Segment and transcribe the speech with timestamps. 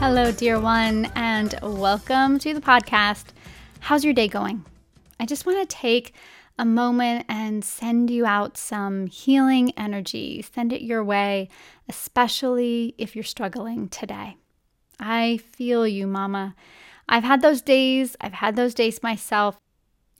[0.00, 3.26] Hello, dear one, and welcome to the podcast.
[3.80, 4.64] How's your day going?
[5.20, 6.14] I just want to take
[6.58, 10.40] a moment and send you out some healing energy.
[10.40, 11.50] Send it your way,
[11.86, 14.38] especially if you're struggling today.
[14.98, 16.54] I feel you, Mama.
[17.06, 19.58] I've had those days, I've had those days myself.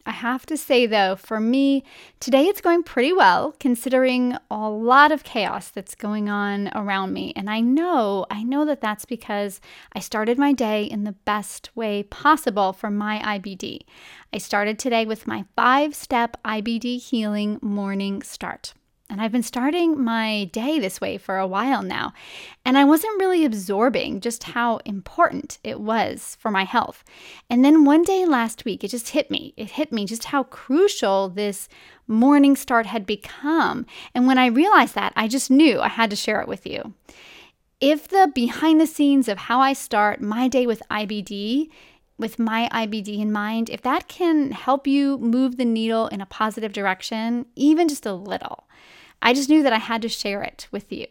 [0.06, 1.84] I have to say, though, for me,
[2.20, 7.32] today it's going pretty well considering a lot of chaos that's going on around me.
[7.36, 9.60] And I know, I know that that's because
[9.92, 13.80] I started my day in the best way possible for my IBD.
[14.32, 18.74] I started today with my five step IBD healing morning start.
[19.10, 22.12] And I've been starting my day this way for a while now.
[22.64, 27.02] And I wasn't really absorbing just how important it was for my health.
[27.50, 29.52] And then one day last week, it just hit me.
[29.56, 31.68] It hit me just how crucial this
[32.06, 33.84] morning start had become.
[34.14, 36.94] And when I realized that, I just knew I had to share it with you.
[37.80, 41.70] If the behind the scenes of how I start my day with IBD
[42.20, 46.26] with my IBD in mind, if that can help you move the needle in a
[46.26, 48.68] positive direction, even just a little,
[49.22, 51.06] I just knew that I had to share it with you.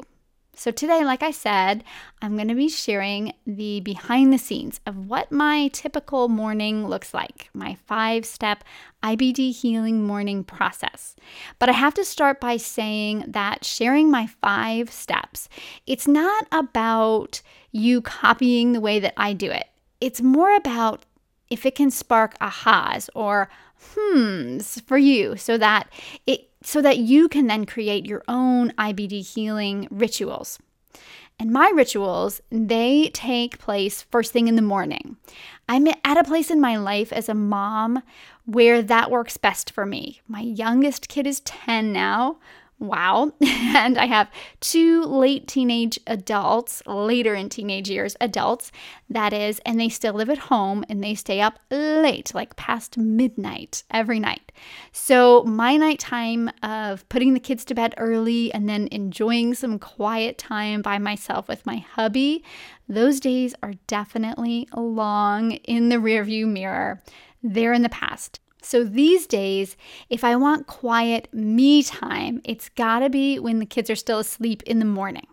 [0.59, 1.85] So, today, like I said,
[2.21, 7.13] I'm going to be sharing the behind the scenes of what my typical morning looks
[7.13, 8.65] like, my five step
[9.01, 11.15] IBD healing morning process.
[11.59, 15.47] But I have to start by saying that sharing my five steps,
[15.87, 17.41] it's not about
[17.71, 19.67] you copying the way that I do it.
[20.01, 21.05] It's more about
[21.49, 23.49] if it can spark ahas or
[23.95, 25.89] hmms for you so that
[26.27, 30.59] it so that you can then create your own IBD healing rituals.
[31.39, 35.15] And my rituals, they take place first thing in the morning.
[35.69, 38.03] I'm at a place in my life as a mom
[38.45, 40.19] where that works best for me.
[40.27, 42.39] My youngest kid is 10 now,
[42.79, 43.33] Wow.
[43.41, 44.31] and I have
[44.61, 48.71] two late teenage adults, later in teenage years, adults,
[49.09, 52.97] that is, and they still live at home and they stay up late, like past
[52.97, 54.53] midnight every night.
[54.93, 60.37] So, my nighttime of putting the kids to bed early and then enjoying some quiet
[60.37, 62.45] time by myself with my hubby,
[62.87, 67.01] those days are definitely long in the rearview mirror.
[67.43, 68.39] They're in the past.
[68.61, 69.77] So these days,
[70.09, 74.63] if I want quiet me time, it's gotta be when the kids are still asleep
[74.63, 75.27] in the morning.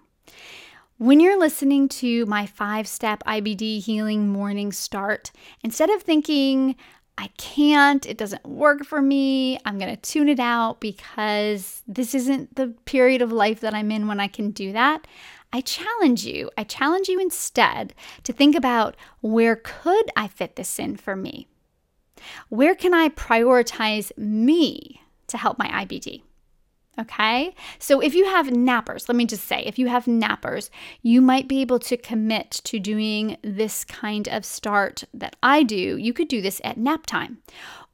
[0.99, 5.31] When you're listening to my five step IBD healing morning start,
[5.63, 6.77] instead of thinking,
[7.19, 12.57] I can't, it doesn't work for me, I'm gonna tune it out because this isn't
[12.57, 15.07] the period of life that I'm in when I can do that.
[15.53, 17.95] I challenge you, I challenge you instead
[18.25, 21.49] to think about where could I fit this in for me?
[22.49, 26.23] Where can I prioritize me to help my IBD?
[26.99, 27.55] Okay.
[27.79, 30.71] So if you have nappers, let me just say, if you have nappers,
[31.03, 35.99] you might be able to commit to doing this kind of start that I do.
[35.99, 37.39] You could do this at nap time.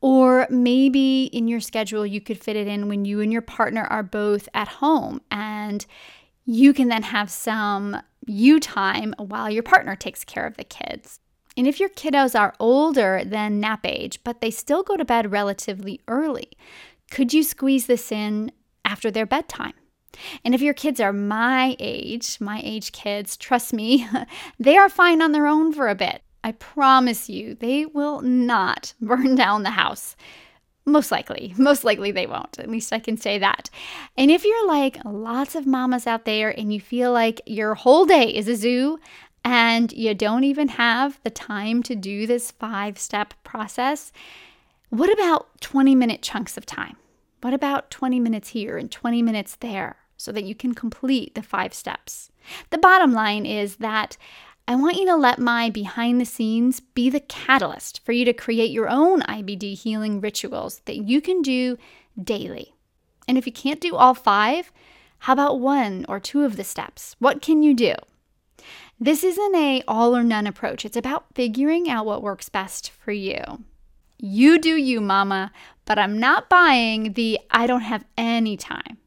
[0.01, 3.85] Or maybe in your schedule, you could fit it in when you and your partner
[3.85, 5.85] are both at home and
[6.45, 11.19] you can then have some you time while your partner takes care of the kids.
[11.57, 15.33] And if your kiddos are older than nap age, but they still go to bed
[15.33, 16.51] relatively early,
[17.11, 18.53] could you squeeze this in
[18.85, 19.75] after their bedtime?
[20.45, 24.07] And if your kids are my age, my age kids, trust me,
[24.59, 26.23] they are fine on their own for a bit.
[26.45, 30.17] I promise you, they will not burn down the house.
[30.85, 32.59] Most likely, most likely they won't.
[32.59, 33.71] At least I can say that.
[34.17, 38.05] And if you're like lots of mamas out there and you feel like your whole
[38.05, 38.99] day is a zoo,
[39.45, 44.13] and you don't even have the time to do this five step process,
[44.91, 46.97] what about 20 minute chunks of time?
[47.41, 51.43] What about 20 minutes here and 20 minutes there so that you can complete the
[51.43, 52.31] five steps?
[52.71, 54.17] The bottom line is that
[54.69, 58.33] I want you to let my behind the scenes be the catalyst for you to
[58.33, 61.77] create your own IBD healing rituals that you can do
[62.23, 62.73] daily.
[63.27, 64.71] And if you can't do all five,
[65.19, 67.17] how about one or two of the steps?
[67.19, 67.95] What can you do?
[69.03, 70.85] This isn't a all or none approach.
[70.85, 73.43] It's about figuring out what works best for you.
[74.17, 75.51] You do you, mama,
[75.85, 78.99] but I'm not buying the I don't have any time.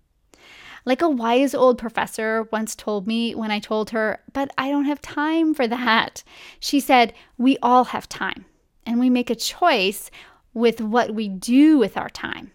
[0.83, 4.83] Like a wise old professor once told me when I told her, but I don't
[4.83, 6.24] have time for that.
[6.59, 8.44] She said, We all have time,
[8.86, 10.12] and we make a choice
[10.53, 12.51] with what we do with our time.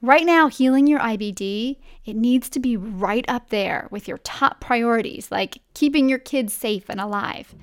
[0.00, 4.60] Right now, healing your IBD, it needs to be right up there with your top
[4.60, 7.54] priorities, like keeping your kids safe and alive.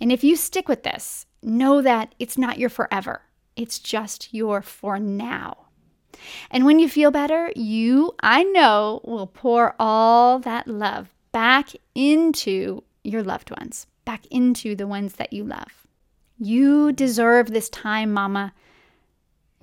[0.00, 3.22] And if you stick with this, know that it's not your forever,
[3.56, 5.58] it's just your for now.
[6.50, 12.82] And when you feel better, you, I know, will pour all that love back into
[13.02, 15.86] your loved ones, back into the ones that you love.
[16.38, 18.52] You deserve this time, mama.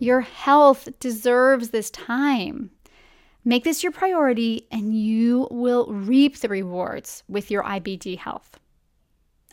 [0.02, 2.72] Your health deserves this time.
[3.46, 8.60] Make this your priority, and you will reap the rewards with your IBD health.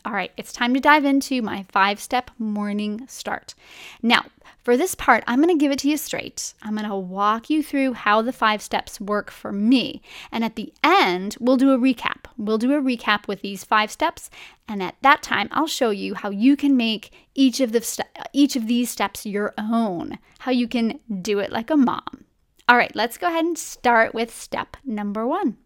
[0.03, 3.53] All right, it's time to dive into my five step morning start.
[4.01, 4.25] Now,
[4.63, 6.53] for this part, I'm going to give it to you straight.
[6.61, 10.01] I'm going to walk you through how the five steps work for me.
[10.31, 12.25] And at the end, we'll do a recap.
[12.37, 14.29] We'll do a recap with these five steps.
[14.67, 18.09] And at that time, I'll show you how you can make each of, the st-
[18.33, 22.25] each of these steps your own, how you can do it like a mom.
[22.67, 25.57] All right, let's go ahead and start with step number one.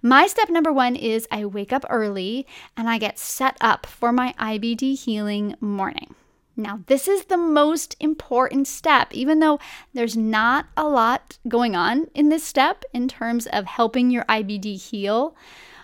[0.00, 2.46] My step number one is I wake up early
[2.78, 6.14] and I get set up for my IBD healing morning.
[6.56, 9.58] Now, this is the most important step, even though
[9.92, 14.80] there's not a lot going on in this step in terms of helping your IBD
[14.90, 15.36] heal.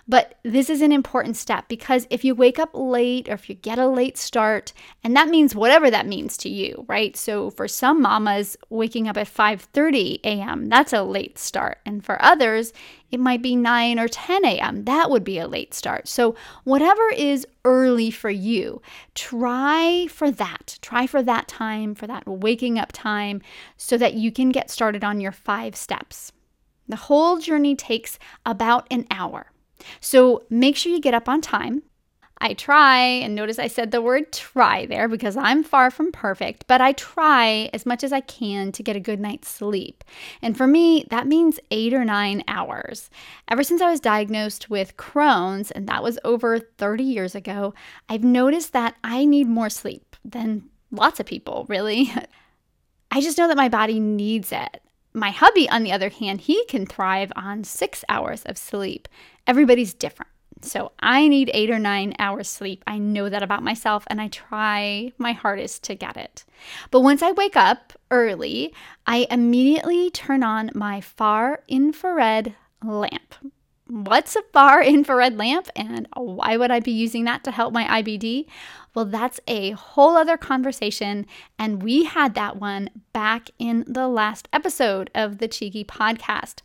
[0.05, 3.55] But this is an important step because if you wake up late or if you
[3.55, 7.15] get a late start, and that means whatever that means to you, right?
[7.15, 11.79] So for some mamas, waking up at 5:30 a.m., that's a late start.
[11.85, 12.73] And for others,
[13.11, 14.83] it might be 9 or 10 a.m.
[14.83, 16.09] That would be a late start.
[16.09, 16.35] So
[16.65, 18.81] whatever is early for you,
[19.15, 20.79] try for that.
[20.81, 23.41] Try for that time, for that waking up time
[23.77, 26.33] so that you can get started on your 5 steps.
[26.89, 29.52] The whole journey takes about an hour.
[29.99, 31.83] So make sure you get up on time.
[32.43, 36.65] I try, and notice I said the word try there because I'm far from perfect,
[36.67, 40.03] but I try as much as I can to get a good night's sleep.
[40.41, 43.09] And for me, that means eight or nine hours.
[43.47, 47.73] Ever since I was diagnosed with Crohn's, and that was over 30 years ago,
[48.09, 52.11] I've noticed that I need more sleep than lots of people, really.
[53.11, 54.81] I just know that my body needs it.
[55.13, 59.07] My hubby, on the other hand, he can thrive on six hours of sleep.
[59.45, 60.31] Everybody's different.
[60.61, 62.83] So I need eight or nine hours sleep.
[62.87, 66.45] I know that about myself and I try my hardest to get it.
[66.89, 68.73] But once I wake up early,
[69.05, 73.35] I immediately turn on my far infrared lamp.
[73.93, 78.01] What's a far infrared lamp and why would I be using that to help my
[78.01, 78.47] IBD?
[78.95, 81.27] Well, that's a whole other conversation.
[81.59, 86.63] And we had that one back in the last episode of the Cheeky podcast.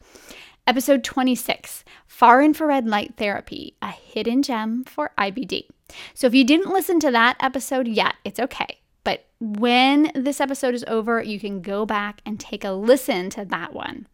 [0.66, 5.66] Episode 26 Far Infrared Light Therapy, a hidden gem for IBD.
[6.14, 8.78] So if you didn't listen to that episode yet, it's okay.
[9.04, 13.44] But when this episode is over, you can go back and take a listen to
[13.44, 14.06] that one.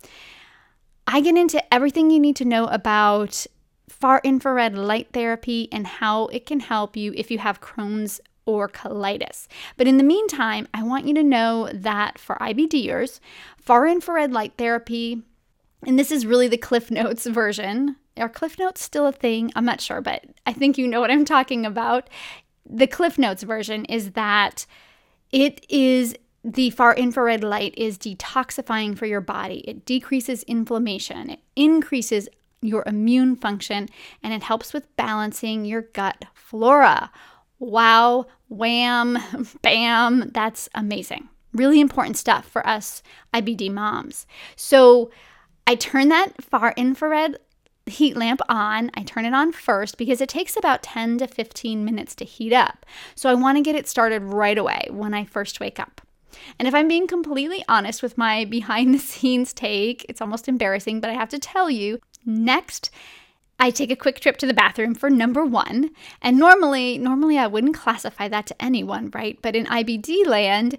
[1.07, 3.47] I get into everything you need to know about
[3.89, 8.69] far infrared light therapy and how it can help you if you have Crohn's or
[8.69, 9.47] colitis.
[9.77, 13.21] But in the meantime, I want you to know that for IBDers,
[13.57, 15.23] far infrared light therapy
[15.87, 17.97] and this is really the Cliff Notes version.
[18.17, 19.53] Are Cliff Notes still a thing?
[19.55, 22.09] I'm not sure, but I think you know what I'm talking about.
[22.69, 24.67] The Cliff Notes version is that
[25.31, 29.65] it is the far infrared light is detoxifying for your body.
[29.67, 32.29] It decreases inflammation, it increases
[32.61, 33.89] your immune function,
[34.23, 37.11] and it helps with balancing your gut flora.
[37.59, 39.19] Wow, wham,
[39.63, 41.29] bam, that's amazing.
[41.53, 44.27] Really important stuff for us IBD moms.
[44.57, 45.11] So,
[45.67, 47.39] I turn that far infrared
[47.87, 48.91] heat lamp on.
[48.95, 52.53] I turn it on first because it takes about 10 to 15 minutes to heat
[52.53, 52.85] up.
[53.15, 56.01] So I want to get it started right away when I first wake up.
[56.59, 61.01] And if I'm being completely honest with my behind the scenes take, it's almost embarrassing,
[61.01, 62.91] but I have to tell you next.
[63.59, 65.91] I take a quick trip to the bathroom for number 1.
[66.23, 69.39] And normally, normally I wouldn't classify that to anyone, right?
[69.41, 70.79] But in IBD land,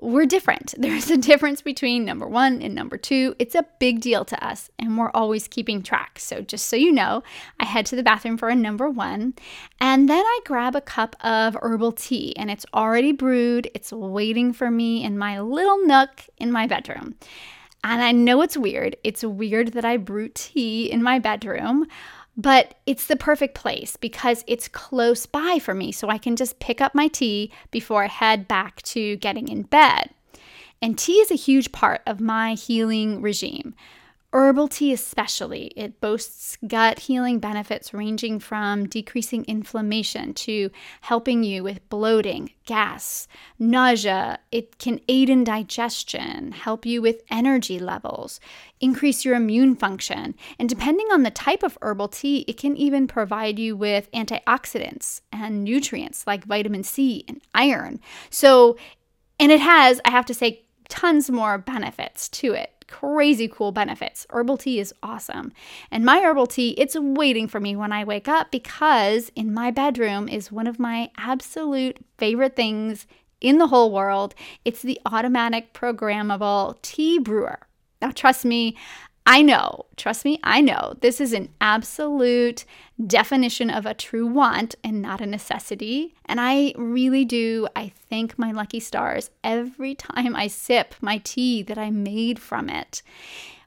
[0.00, 0.74] we're different.
[0.78, 3.34] There's a difference between number one and number two.
[3.38, 6.18] It's a big deal to us, and we're always keeping track.
[6.18, 7.22] So, just so you know,
[7.60, 9.34] I head to the bathroom for a number one,
[9.80, 13.70] and then I grab a cup of herbal tea, and it's already brewed.
[13.74, 17.16] It's waiting for me in my little nook in my bedroom.
[17.84, 18.96] And I know it's weird.
[19.04, 21.86] It's weird that I brew tea in my bedroom,
[22.36, 25.90] but it's the perfect place because it's close by for me.
[25.92, 29.62] So I can just pick up my tea before I head back to getting in
[29.62, 30.10] bed.
[30.82, 33.74] And tea is a huge part of my healing regime.
[34.32, 41.62] Herbal tea, especially, it boasts gut healing benefits ranging from decreasing inflammation to helping you
[41.62, 43.28] with bloating, gas,
[43.58, 44.40] nausea.
[44.50, 48.40] It can aid in digestion, help you with energy levels,
[48.80, 50.34] increase your immune function.
[50.58, 55.20] And depending on the type of herbal tea, it can even provide you with antioxidants
[55.32, 58.00] and nutrients like vitamin C and iron.
[58.30, 58.76] So,
[59.38, 64.26] and it has, I have to say, tons more benefits to it crazy cool benefits.
[64.30, 65.52] Herbal tea is awesome.
[65.90, 69.70] And my herbal tea, it's waiting for me when I wake up because in my
[69.70, 73.06] bedroom is one of my absolute favorite things
[73.40, 74.34] in the whole world.
[74.64, 77.60] It's the automatic programmable tea brewer.
[78.00, 78.76] Now, trust me,
[79.28, 82.64] I know, trust me, I know this is an absolute
[83.04, 86.14] definition of a true want and not a necessity.
[86.26, 91.62] And I really do, I thank my lucky stars every time I sip my tea
[91.64, 93.02] that I made from it.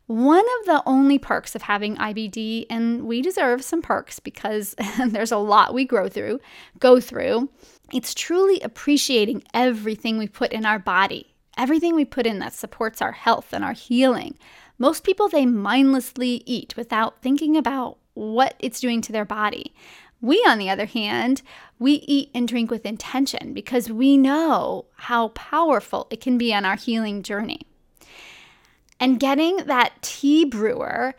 [0.07, 4.75] One of the only perks of having IBD, and we deserve some perks because
[5.07, 6.39] there's a lot we grow through,
[6.79, 7.49] go through,
[7.93, 13.01] it's truly appreciating everything we put in our body, everything we put in that supports
[13.01, 14.35] our health and our healing.
[14.79, 19.73] Most people, they mindlessly eat without thinking about what it's doing to their body.
[20.21, 21.41] We, on the other hand,
[21.77, 26.65] we eat and drink with intention because we know how powerful it can be on
[26.65, 27.61] our healing journey.
[28.99, 31.13] And getting that tea brewer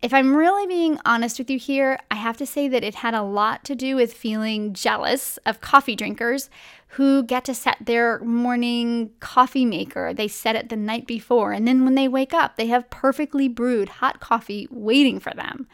[0.00, 3.14] if I'm really being honest with you here, I have to say that it had
[3.14, 6.48] a lot to do with feeling jealous of coffee drinkers
[6.92, 10.14] who get to set their morning coffee maker.
[10.14, 13.48] They set it the night before, and then when they wake up, they have perfectly
[13.48, 15.66] brewed hot coffee waiting for them.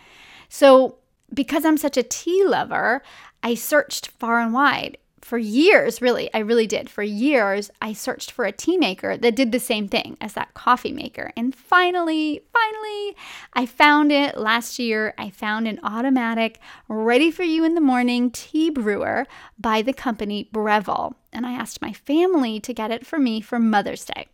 [0.49, 0.97] So,
[1.33, 3.03] because I'm such a tea lover,
[3.43, 6.91] I searched far and wide for years, really, I really did.
[6.91, 10.53] For years, I searched for a tea maker that did the same thing as that
[10.53, 11.33] coffee maker.
[11.35, 13.17] And finally, finally,
[13.55, 15.15] I found it last year.
[15.17, 19.27] I found an automatic, ready for you in the morning tea brewer
[19.59, 21.15] by the company Breville.
[21.33, 24.27] And I asked my family to get it for me for Mother's Day.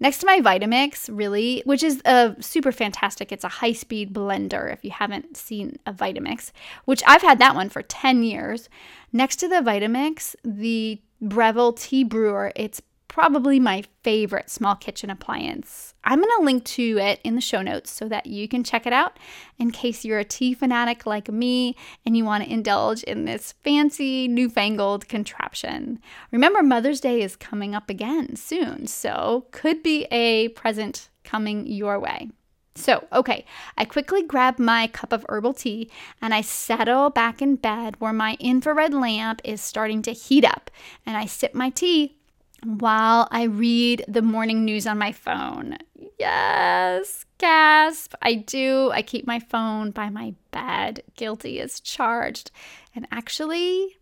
[0.00, 3.32] Next to my Vitamix, really, which is a super fantastic.
[3.32, 6.52] It's a high speed blender if you haven't seen a Vitamix,
[6.84, 8.68] which I've had that one for 10 years.
[9.12, 15.94] Next to the Vitamix, the Breville Tea Brewer, it's probably my favorite small kitchen appliance.
[16.04, 18.86] I'm going to link to it in the show notes so that you can check
[18.86, 19.18] it out
[19.58, 21.74] in case you're a tea fanatic like me
[22.06, 26.00] and you want to indulge in this fancy newfangled contraption.
[26.30, 31.98] Remember, Mother's Day is coming up again soon, so could be a present coming your
[31.98, 32.30] way.
[32.78, 33.44] So, okay,
[33.76, 35.90] I quickly grab my cup of herbal tea
[36.22, 40.70] and I settle back in bed where my infrared lamp is starting to heat up.
[41.04, 42.17] And I sip my tea
[42.64, 45.78] while I read the morning news on my phone.
[46.18, 48.14] Yes, gasp.
[48.22, 48.90] I do.
[48.92, 51.02] I keep my phone by my bed.
[51.16, 52.50] Guilty as charged.
[52.94, 53.97] And actually,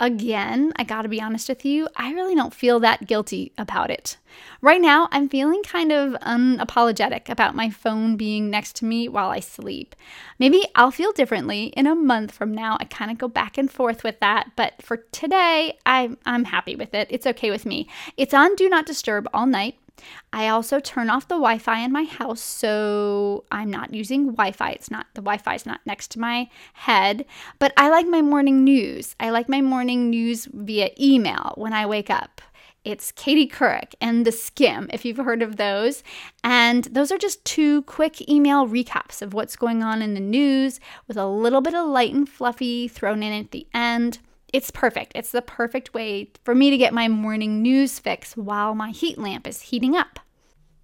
[0.00, 4.16] again, I gotta be honest with you, I really don't feel that guilty about it.
[4.60, 9.30] Right now, I'm feeling kind of unapologetic about my phone being next to me while
[9.30, 9.96] I sleep.
[10.38, 12.76] Maybe I'll feel differently in a month from now.
[12.80, 16.76] I kind of go back and forth with that, but for today, I'm, I'm happy
[16.76, 17.08] with it.
[17.10, 17.88] It's okay with me.
[18.16, 19.78] It's on Do Not Disturb all night.
[20.32, 24.52] I also turn off the Wi Fi in my house so I'm not using Wi
[24.52, 24.70] Fi.
[24.70, 27.24] It's not, the Wi Fi is not next to my head.
[27.58, 29.14] But I like my morning news.
[29.20, 32.40] I like my morning news via email when I wake up.
[32.84, 36.02] It's Katie Couric and The Skimm, if you've heard of those.
[36.42, 40.80] And those are just two quick email recaps of what's going on in the news
[41.06, 44.20] with a little bit of light and fluffy thrown in at the end.
[44.52, 45.12] It's perfect.
[45.14, 49.18] It's the perfect way for me to get my morning news fix while my heat
[49.18, 50.20] lamp is heating up.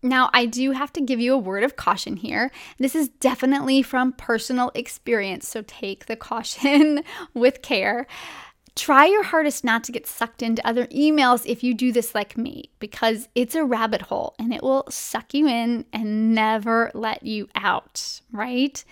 [0.02, 2.50] Now, I do have to give you a word of caution here.
[2.78, 7.02] This is definitely from personal experience, so take the caution
[7.35, 8.06] with care.
[8.76, 12.37] Try your hardest not to get sucked into other emails if you do this like
[12.37, 17.23] me, because it's a rabbit hole and it will suck you in and never let
[17.23, 18.85] you out, right?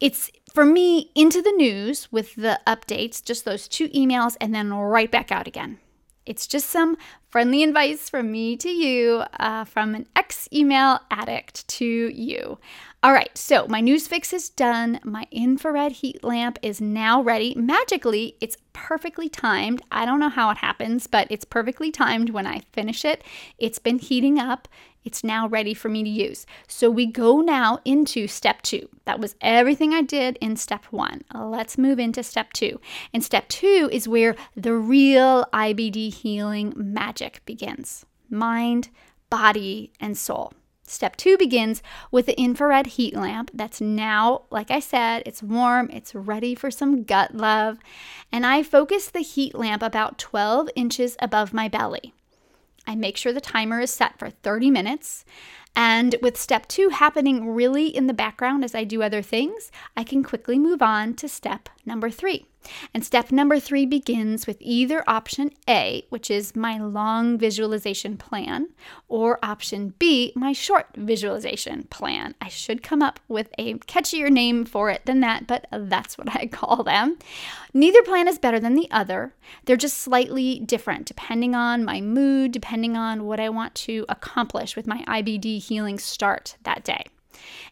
[0.00, 4.72] It's for me into the news with the updates, just those two emails, and then
[4.72, 5.78] right back out again.
[6.24, 6.96] It's just some
[7.28, 12.58] friendly advice from me to you, uh, from an ex email addict to you.
[13.02, 15.00] All right, so my news fix is done.
[15.04, 17.54] My infrared heat lamp is now ready.
[17.54, 19.82] Magically, it's perfectly timed.
[19.92, 23.22] I don't know how it happens, but it's perfectly timed when I finish it.
[23.58, 24.68] It's been heating up
[25.04, 26.46] It's now ready for me to use.
[26.66, 28.88] So we go now into step two.
[29.04, 31.22] That was everything I did in step one.
[31.34, 32.80] Let's move into step two.
[33.12, 38.88] And step two is where the real IBD healing magic begins mind,
[39.30, 40.52] body, and soul.
[40.86, 45.88] Step two begins with the infrared heat lamp that's now, like I said, it's warm,
[45.90, 47.78] it's ready for some gut love.
[48.30, 52.12] And I focus the heat lamp about 12 inches above my belly.
[52.86, 55.24] I make sure the timer is set for 30 minutes.
[55.76, 60.04] And with step two happening really in the background as I do other things, I
[60.04, 62.46] can quickly move on to step number three.
[62.92, 68.68] And step number three begins with either option A, which is my long visualization plan,
[69.08, 72.34] or option B, my short visualization plan.
[72.40, 76.34] I should come up with a catchier name for it than that, but that's what
[76.36, 77.18] I call them.
[77.72, 79.34] Neither plan is better than the other.
[79.64, 84.76] They're just slightly different depending on my mood, depending on what I want to accomplish
[84.76, 87.04] with my IBD healing start that day.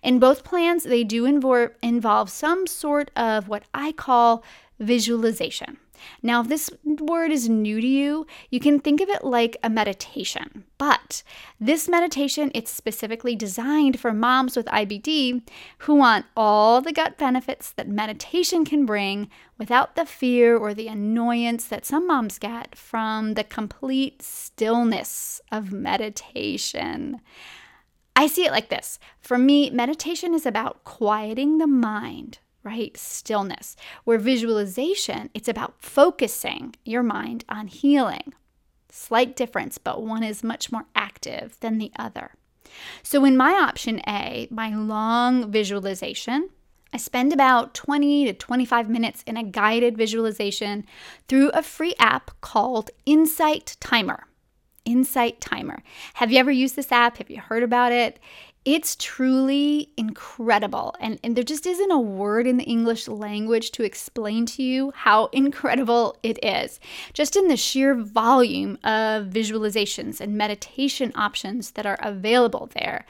[0.02, 4.42] In both plans, they do involve, involve some sort of what I call
[4.82, 5.78] visualization.
[6.22, 9.70] Now, if this word is new to you, you can think of it like a
[9.70, 10.64] meditation.
[10.78, 11.22] But
[11.60, 15.42] this meditation, it's specifically designed for moms with IBD
[15.78, 20.88] who want all the gut benefits that meditation can bring without the fear or the
[20.88, 27.20] annoyance that some moms get from the complete stillness of meditation.
[28.14, 28.98] I see it like this.
[29.20, 32.96] For me, meditation is about quieting the mind right?
[32.96, 33.76] Stillness.
[34.04, 38.34] Where visualization, it's about focusing your mind on healing.
[38.90, 42.32] Slight difference, but one is much more active than the other.
[43.02, 46.50] So, in my option A, my long visualization,
[46.92, 50.84] I spend about 20 to 25 minutes in a guided visualization
[51.26, 54.26] through a free app called Insight Timer.
[54.84, 55.82] Insight Timer.
[56.14, 57.16] Have you ever used this app?
[57.16, 58.18] Have you heard about it?
[58.64, 60.94] It's truly incredible.
[61.00, 64.92] And, and there just isn't a word in the English language to explain to you
[64.94, 66.78] how incredible it is.
[67.12, 73.04] Just in the sheer volume of visualizations and meditation options that are available there.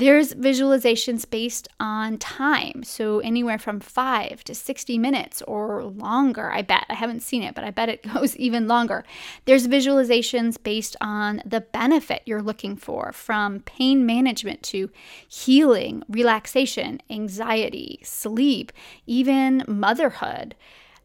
[0.00, 6.62] There's visualizations based on time, so anywhere from five to 60 minutes or longer, I
[6.62, 6.86] bet.
[6.88, 9.04] I haven't seen it, but I bet it goes even longer.
[9.44, 14.88] There's visualizations based on the benefit you're looking for, from pain management to
[15.28, 18.72] healing, relaxation, anxiety, sleep,
[19.06, 20.54] even motherhood.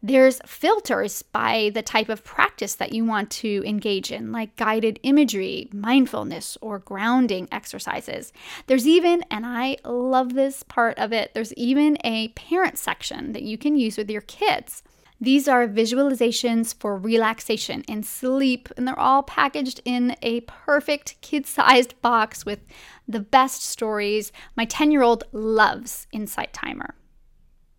[0.02, 5.00] There's filters by the type of practice that you want to engage in, like guided
[5.02, 8.32] imagery, mindfulness, or grounding exercises.
[8.66, 13.42] There's even, and I love this part of it, there's even a parent section that
[13.42, 14.82] you can use with your kids.
[15.18, 21.46] These are visualizations for relaxation and sleep, and they're all packaged in a perfect kid
[21.46, 22.60] sized box with
[23.08, 24.30] the best stories.
[24.56, 26.94] My 10 year old loves Insight Timer.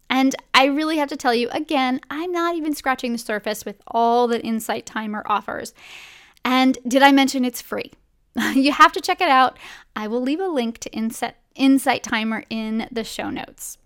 [0.10, 3.82] And I really have to tell you again, I'm not even scratching the surface with
[3.88, 5.74] all that Insight Timer offers.
[6.46, 7.91] And did I mention it's free?
[8.54, 9.58] you have to check it out.
[9.96, 13.78] I will leave a link to Insight, Insight Timer in the show notes.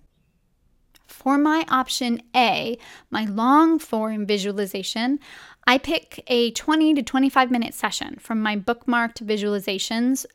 [1.07, 2.77] For my option A,
[3.09, 5.19] my long form visualization,
[5.67, 10.25] I pick a 20 to 25 minute session from my bookmarked visualizations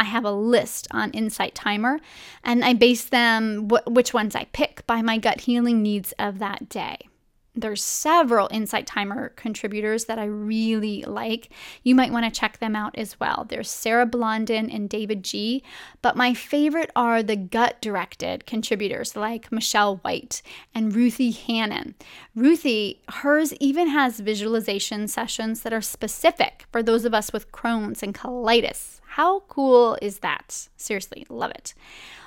[0.00, 2.00] I have a list on Insight Timer,
[2.42, 6.38] and I base them, wh- which ones I pick, by my gut healing needs of
[6.38, 7.09] that day.
[7.54, 11.50] There's several Insight Timer contributors that I really like.
[11.82, 13.44] You might want to check them out as well.
[13.48, 15.62] There's Sarah Blondin and davidji,
[16.00, 20.42] but my favorite are the gut directed contributors like Michelle White
[20.76, 21.96] and Ruthie Hannon.
[22.36, 28.00] Ruthie, hers even has visualization sessions that are specific for those of us with Crohn's
[28.02, 29.00] and colitis.
[29.14, 30.68] How cool is that?
[30.76, 31.74] Seriously, love it.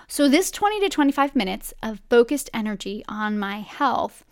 [0.09, 4.25] So, this 20 to 25 minutes of focused energy on my health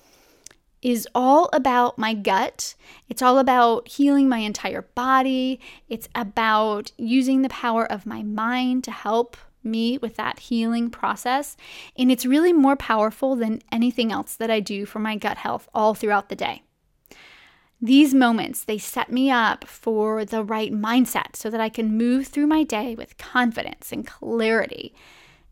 [0.81, 2.75] is all about my gut.
[3.09, 5.59] It's all about healing my entire body.
[5.89, 11.55] It's about using the power of my mind to help me with that healing process.
[11.97, 15.69] And it's really more powerful than anything else that I do for my gut health
[15.73, 16.63] all throughout the day.
[17.83, 22.27] These moments, they set me up for the right mindset so that I can move
[22.27, 24.93] through my day with confidence and clarity.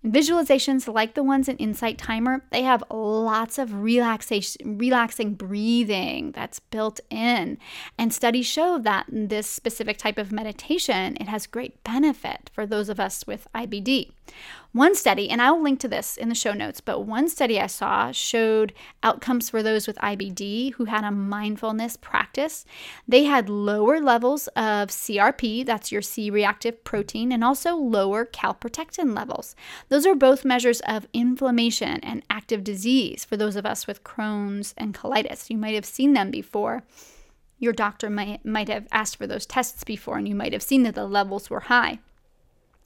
[0.05, 6.59] Visualizations like the ones in Insight Timer, they have lots of relaxation, relaxing breathing that's
[6.59, 7.57] built in.
[7.97, 12.87] And studies show that this specific type of meditation, it has great benefit for those
[12.87, 14.11] of us with IBD.
[14.71, 17.65] One study, and I'll link to this in the show notes, but one study I
[17.65, 22.65] saw showed outcomes for those with IBD who had a mindfulness practice.
[23.07, 29.15] They had lower levels of CRP, that's your C reactive protein, and also lower calprotectin
[29.15, 29.55] levels.
[29.87, 34.75] Those are both measures of inflammation and active disease for those of us with Crohn's
[34.77, 35.49] and colitis.
[35.49, 36.83] You might have seen them before.
[37.57, 40.83] Your doctor might, might have asked for those tests before, and you might have seen
[40.83, 41.99] that the levels were high.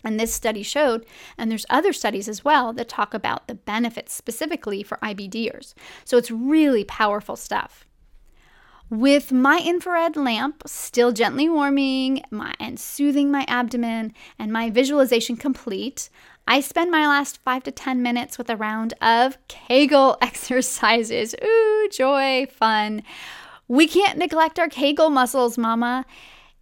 [0.03, 1.05] And this study showed,
[1.37, 5.73] and there's other studies as well that talk about the benefits specifically for IBDers.
[6.03, 7.85] So it's really powerful stuff.
[8.89, 15.35] With my infrared lamp still gently warming my, and soothing my abdomen and my visualization
[15.37, 16.09] complete,
[16.47, 21.33] I spend my last five to 10 minutes with a round of Kegel exercises.
[21.43, 23.03] Ooh, joy, fun.
[23.69, 26.05] We can't neglect our Kegel muscles, mama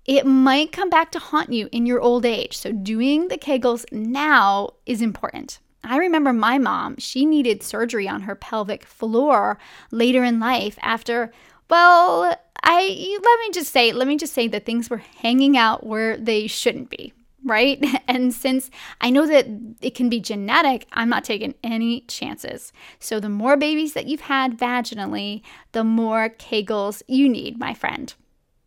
[0.05, 2.57] it might come back to haunt you in your old age.
[2.57, 5.59] So, doing the Kegels now is important.
[5.83, 9.57] I remember my mom, she needed surgery on her pelvic floor
[9.89, 11.31] later in life after,
[11.69, 15.85] well, I let me just say, let me just say that things were hanging out
[15.85, 17.83] where they shouldn't be, right?
[18.07, 19.47] And since I know that
[19.81, 22.73] it can be genetic, I'm not taking any chances.
[22.99, 28.13] So the more babies that you've had vaginally, the more Kegels you need, my friend.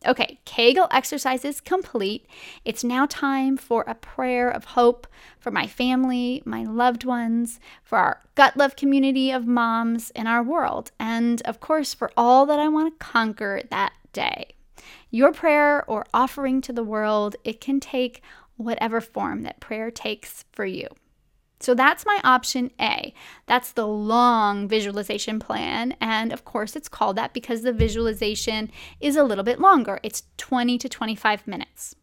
[0.06, 2.26] Okay, Kegel exercises complete.
[2.64, 5.06] It's now time for a prayer of hope
[5.38, 10.42] for my family, my loved ones, for our gut love community of moms in our
[10.42, 14.54] world, and of course, for all that I want to conquer that day.
[15.10, 18.22] Your prayer or offering to the world, it can take
[18.56, 20.88] whatever form that prayer takes for you.
[21.64, 23.14] So that's my option A.
[23.46, 25.96] That's the long visualization plan.
[25.98, 29.98] And of course, it's called that because the visualization is a little bit longer.
[30.02, 31.96] It's 20 to 25 minutes.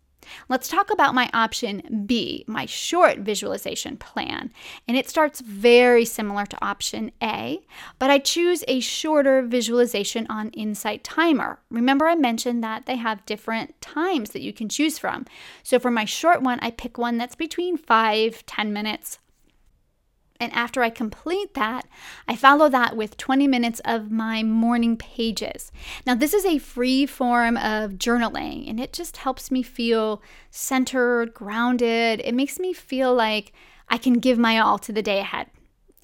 [0.50, 4.52] Let's talk about my option B, my short visualization plan.
[4.88, 7.60] And it starts very similar to option A,
[8.00, 11.60] but I choose a shorter visualization on Insight Timer.
[11.70, 15.26] Remember, I mentioned that they have different times that you can choose from.
[15.64, 19.20] So for my short one, I pick one that's between 5, 10 minutes,
[20.42, 21.88] and after I complete that,
[22.28, 25.72] I follow that with 20 minutes of my morning pages.
[26.06, 31.36] Now, this is a free form of journaling, and it just helps me feel centered,
[31.36, 32.22] grounded.
[32.26, 33.54] It makes me feel like
[33.88, 35.48] I can give my all to the day ahead.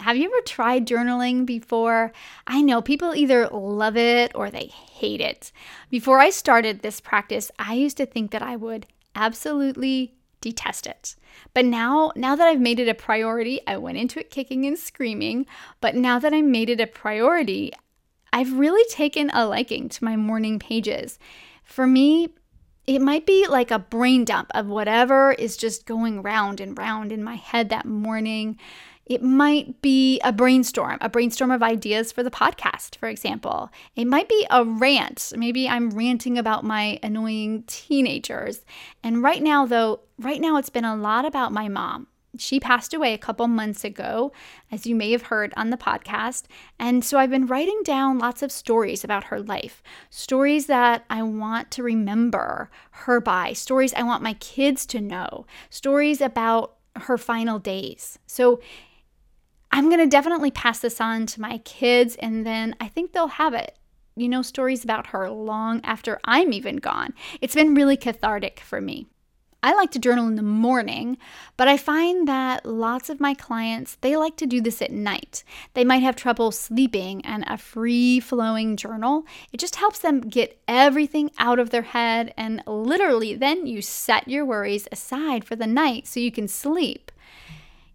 [0.02, 2.12] Have you ever tried journaling before?
[2.46, 5.52] I know people either love it or they hate it.
[5.90, 11.16] Before I started this practice, I used to think that I would absolutely detest it.
[11.54, 14.78] But now, now that I've made it a priority, I went into it kicking and
[14.78, 15.46] screaming,
[15.82, 17.72] but now that I made it a priority,
[18.34, 21.18] I've really taken a liking to my morning pages.
[21.64, 22.30] For me,
[22.86, 27.12] it might be like a brain dump of whatever is just going round and round
[27.12, 28.58] in my head that morning.
[29.10, 33.72] It might be a brainstorm, a brainstorm of ideas for the podcast, for example.
[33.96, 35.32] It might be a rant.
[35.36, 38.66] Maybe I'm ranting about my annoying teenagers.
[39.04, 42.08] And right now, though, right now it's been a lot about my mom.
[42.38, 44.32] She passed away a couple months ago,
[44.72, 46.44] as you may have heard on the podcast.
[46.78, 51.24] And so I've been writing down lots of stories about her life, stories that I
[51.24, 57.18] want to remember her by, stories I want my kids to know, stories about her
[57.18, 58.20] final days.
[58.28, 58.60] So
[59.72, 63.28] I'm going to definitely pass this on to my kids, and then I think they'll
[63.28, 63.78] have it.
[64.16, 67.14] You know, stories about her long after I'm even gone.
[67.42, 69.08] It's been really cathartic for me.
[69.64, 71.18] I like to journal in the morning,
[71.58, 75.44] but I find that lots of my clients, they like to do this at night.
[75.74, 81.32] They might have trouble sleeping and a free-flowing journal, it just helps them get everything
[81.40, 86.06] out of their head and literally then you set your worries aside for the night
[86.08, 87.12] so you can sleep.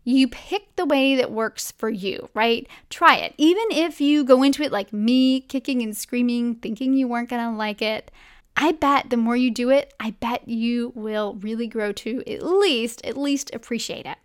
[0.04, 2.66] You pick the way that works for you, right?
[2.90, 3.34] Try it.
[3.38, 7.50] Even if you go into it like me, kicking and screaming, thinking you weren't to
[7.50, 8.10] like it,
[8.56, 12.42] I bet the more you do it, I bet you will really grow to at
[12.42, 14.18] least at least appreciate it.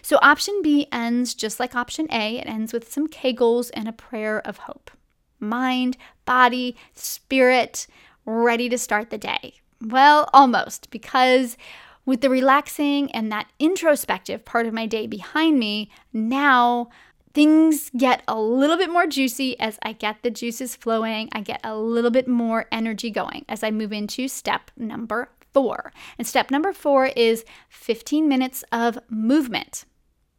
[0.00, 2.38] So option B ends just like option A.
[2.38, 4.90] It ends with some kegels and a prayer of hope.
[5.38, 7.86] Mind, body, spirit,
[8.24, 9.54] ready to start the day.
[9.82, 11.58] Well, almost because
[12.06, 16.88] with the relaxing and that introspective part of my day behind me, now
[17.34, 21.28] things get a little bit more juicy as I get the juices flowing.
[21.32, 25.92] I get a little bit more energy going as I move into step number four.
[26.16, 29.84] And step number four is 15 minutes of movement.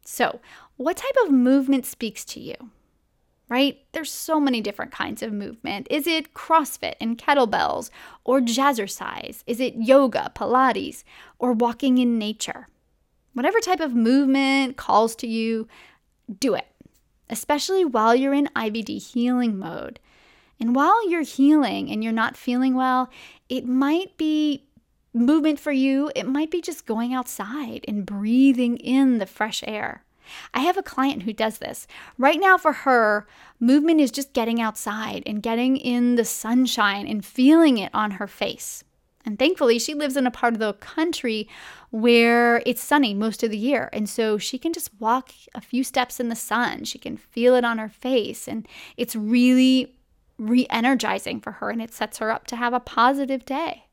[0.04, 0.40] So,
[0.76, 2.54] what type of movement speaks to you?
[3.48, 3.78] Right?
[3.92, 5.86] There's so many different kinds of movement.
[5.90, 7.90] Is it CrossFit and kettlebells
[8.24, 9.42] or jazzercise?
[9.46, 11.04] Is it yoga, Pilates,
[11.38, 12.68] or walking in nature?
[13.32, 15.68] Whatever type of movement calls to you,
[16.40, 16.66] do it,
[17.30, 20.00] especially while you're in IBD healing mode.
[20.60, 23.10] And while you're healing and you're not feeling well,
[23.48, 24.64] it might be
[25.14, 26.10] movement for you.
[26.14, 30.04] It might be just going outside and breathing in the fresh air.
[30.54, 31.86] I have a client who does this.
[32.16, 33.26] Right now, for her,
[33.60, 38.26] movement is just getting outside and getting in the sunshine and feeling it on her
[38.26, 38.84] face.
[39.24, 41.48] And thankfully, she lives in a part of the country
[41.90, 43.90] where it's sunny most of the year.
[43.92, 46.84] And so she can just walk a few steps in the sun.
[46.84, 48.48] She can feel it on her face.
[48.48, 49.94] And it's really
[50.38, 53.87] re energizing for her and it sets her up to have a positive day.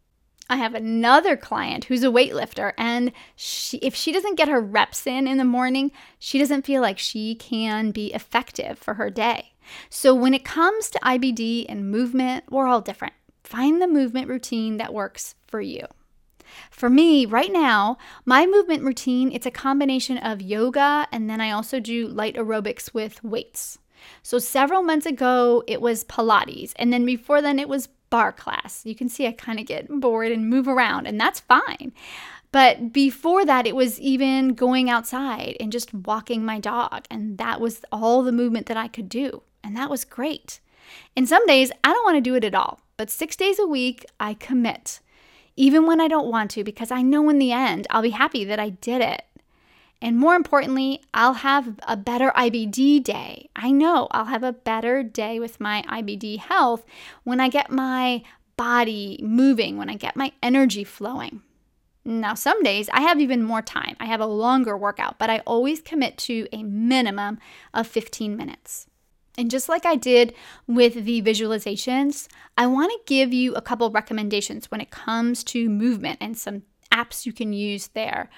[0.50, 5.08] I have another client who's a weightlifter, and she, if she doesn't get her reps
[5.08, 9.54] in in the morning, she doesn't feel like she can be effective for her day.
[9.90, 13.14] So, when it comes to IBD and movement, we're all different.
[13.44, 15.88] Find the movement routine that works for you.
[16.70, 21.52] For me, right now, my movement routine, it's a combination of yoga and then I
[21.52, 23.80] also do light aerobics with weights.
[24.22, 26.74] So several months ago, it was Pilates.
[26.76, 28.82] And then before then, it was barre class.
[28.86, 31.94] You can see I kind of get bored and move around, and that's fine.
[32.52, 37.06] But before that, it was even going outside and just walking my dog.
[37.12, 39.44] And that was all the movement that I could do.
[39.62, 40.62] And that was great.
[41.18, 42.80] And some days, I don't want to do it at all.
[42.96, 45.02] But six days a week, I commit,
[45.58, 48.46] even when I don't want to, because I know in the end, I'll be happy
[48.46, 49.24] that I did it.
[50.06, 53.50] And more importantly, I'll have a better IBD day.
[53.56, 56.86] I know I'll have a better day with my IBD health
[57.24, 58.22] when I get my
[58.56, 61.42] body moving, when I get my energy flowing.
[62.06, 63.96] Now, some days I have even more time.
[64.00, 67.40] I have a longer workout, but I always commit to a minimum
[67.74, 68.86] of 15 minutes.
[69.40, 70.36] And just like I did
[70.68, 75.68] with the visualizations, I want to give you a couple recommendations when it comes to
[75.68, 78.30] movement and some apps you can use there.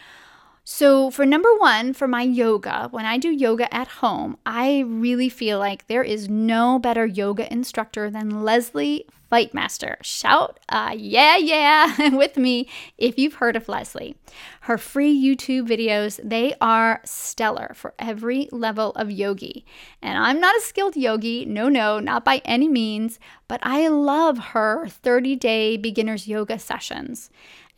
[0.69, 5.29] So, for number one, for my yoga, when I do yoga at home, I really
[5.29, 9.95] feel like there is no better yoga instructor than Lesley Fightmaster.
[10.03, 14.15] Shout, uh, yeah, yeah, with me if you've heard of Lesley.
[14.61, 19.65] Her free YouTube videos, they are stellar for every level of yogi.
[20.01, 24.37] And I'm not a skilled yogi, no, no, not by any means, but I love
[24.37, 27.29] her 30 day beginner's yoga sessions.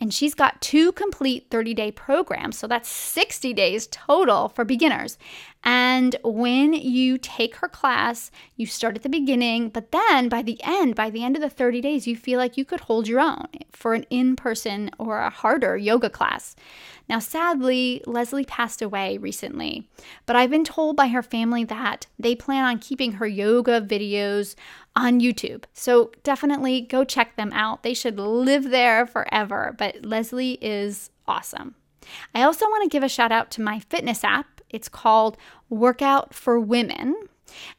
[0.02, 2.58] And she's got two complete 30 day programs.
[2.58, 5.18] So that's 60 days total for beginners.
[5.64, 10.60] And when you take her class, you start at the beginning, but then by the
[10.64, 13.20] end, by the end of the 30 days, you feel like you could hold your
[13.20, 16.56] own for an in person or a harder yoga class.
[17.10, 19.90] Now, sadly, Lesley passed away recently,
[20.26, 24.56] but I've been told by her family that they plan on keeping her yoga videos
[24.96, 25.64] on YouTube.
[25.74, 27.84] So definitely go check them out.
[27.84, 31.76] They should live there forever, but Lesley is awesome.
[32.34, 34.59] I also want to give a shout out to my fitness app.
[34.70, 35.38] It's called
[35.70, 37.16] Workout for Women.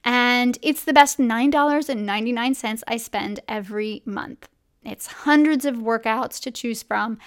[0.05, 4.49] And it's the best $9.99 I spend every month.
[4.85, 7.19] It's hundreds of workouts to choose from,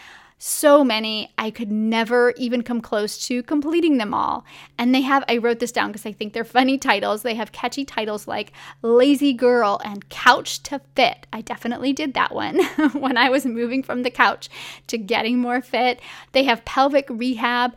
[0.45, 4.43] so many, I could never even come close to completing them all.
[4.77, 7.21] And they have, I wrote this down because I think they're funny titles.
[7.21, 11.27] They have catchy titles like Lazy Girl and Couch to Fit.
[11.31, 12.61] I definitely did that one
[12.93, 14.49] when I was moving from the couch
[14.87, 16.01] to getting more fit.
[16.33, 17.73] They have Pelvic Rehab,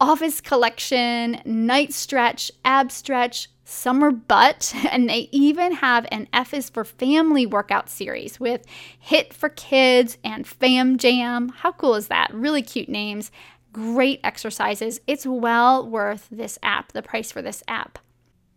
[0.00, 6.70] Office Collection, Night Stretch, Ab Stretch, summer butt, and they even have an F is
[6.70, 8.64] for Family workout series with
[9.08, 11.50] HIIT for Kids and Fam Jam.
[11.50, 12.32] How cool is that?
[12.32, 13.30] Really cute names,
[13.72, 15.00] great exercises.
[15.06, 17.98] It's well worth this app, the price for this app.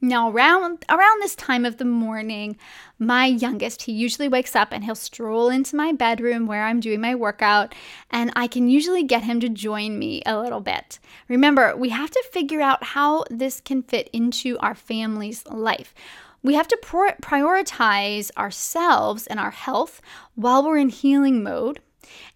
[0.04, 2.58] Now, around around this time of the morning,
[3.00, 7.00] my youngest, he usually wakes up and he'll stroll into my bedroom where I'm doing
[7.00, 7.74] my workout,
[8.12, 11.00] and I can usually get him to join me a little bit.
[11.30, 15.96] Remember, we have to figure out how this can fit into our family's life.
[16.44, 16.80] We have to
[17.22, 20.02] prioritize ourselves and our health
[20.36, 21.80] while we're in healing mode.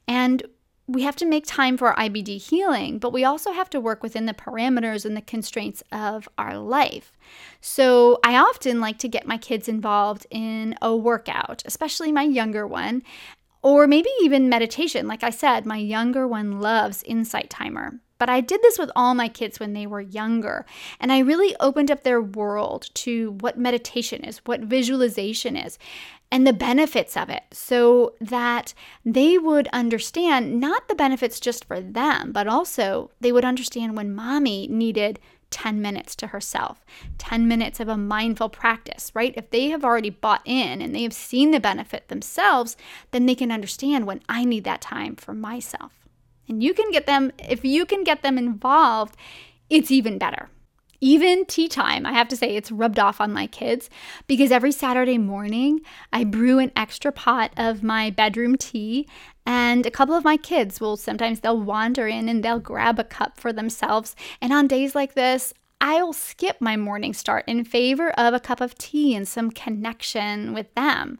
[0.07, 0.41] And
[0.87, 4.01] we have to make time for our IBD healing, but we also have to work
[4.01, 7.11] within the parameters and the constraints of our life.
[7.59, 12.65] So, I often like to get my kids involved in a workout, especially my younger
[12.65, 13.03] one,
[13.61, 15.07] or maybe even meditation.
[15.07, 17.99] Like I said, my younger one loves Insight Timer.
[18.19, 20.65] But I did this with all my kids when they were younger.
[20.99, 25.77] And I really opened up their world to what meditation is, what visualization is,
[26.31, 28.73] and the benefits of it so that
[29.05, 34.13] they would understand not the benefits just for them, but also they would understand when
[34.13, 36.83] mommy needed 10 minutes to herself,
[37.17, 39.33] 10 minutes of a mindful practice, right?
[39.37, 42.75] If they have already bought in and they have seen the benefit themselves,
[43.11, 45.93] then they can understand when I need that time for myself.
[46.49, 49.15] And you can get them, if you can get them involved,
[49.69, 50.49] it's even better.
[50.99, 53.89] Even tea time, I have to say, it's rubbed off on my kids
[54.25, 55.81] because every Saturday morning
[56.11, 59.07] I brew an extra pot of my bedroom tea,
[59.45, 63.03] and a couple of my kids will sometimes they'll wander in and they'll grab a
[63.03, 64.15] cup for themselves.
[64.41, 68.61] And on days like this, I'll skip my morning start in favor of a cup
[68.61, 71.19] of tea and some connection with them.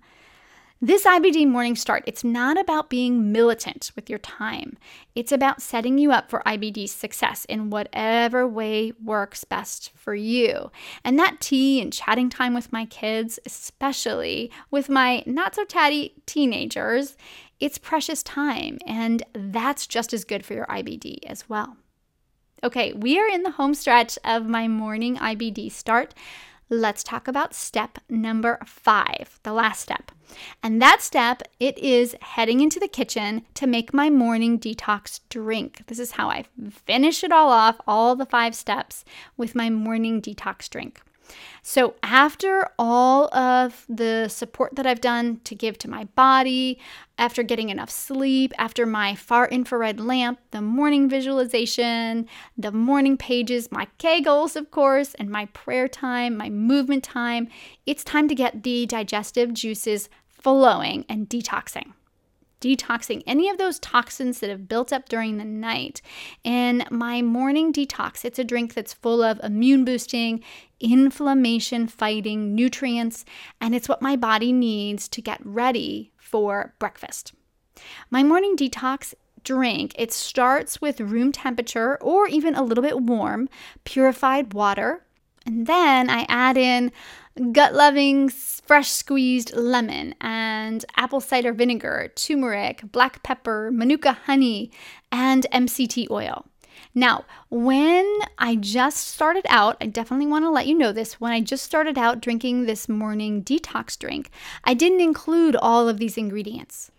[0.80, 4.78] This IBD morning start, it's not about being militant with your time.
[5.16, 10.72] It's about setting you up for IBD success in whatever way works best for you.
[11.04, 16.14] And that tea and chatting time with my kids, especially with my not so chatty
[16.28, 17.18] teenagers,
[17.60, 18.78] it's precious time.
[18.86, 21.76] And that's just as good for your IBD as well.
[22.64, 26.14] Okay, we are in the home stretch of my morning IBD start
[26.70, 30.12] let's talk about step number five, the last step.
[30.62, 35.84] And that step, it is heading into the kitchen to make my morning detox drink.
[35.88, 39.06] This is how I finish it all off, all the five steps
[39.38, 41.02] with my morning detox drink.
[41.64, 46.80] So, after all of the support that I've done to give to my body,
[47.18, 53.72] after getting enough sleep, after my far infrared lamp, the morning visualization, the morning pages,
[53.72, 57.50] my Kegels, of course, and my prayer time, my movement time,
[57.86, 61.94] it's time to get the digestive juices flowing and detoxing
[62.62, 66.02] detoxing any of those toxins that have built up during the night.
[66.44, 70.44] And my morning detox, it's a drink that's full of immune boosting,
[70.80, 73.26] inflammation fighting nutrients,
[73.62, 77.34] and it's what my body needs to get ready for breakfast.
[78.10, 83.48] My morning detox drink, it starts with room temperature or even a little bit warm,
[83.86, 85.04] purified water.
[85.46, 86.92] And then I add in
[87.52, 94.72] gut loving, fresh squeezed lemon and apple cider vinegar, turmeric, black pepper, manuka honey,
[95.12, 96.46] and MCT oil.
[96.94, 98.06] Now, when
[98.38, 101.20] I just started out, I definitely want to let you know this.
[101.22, 104.32] When I just started out drinking this morning detox drink,
[104.64, 106.92] I didn't include all of these ingredients.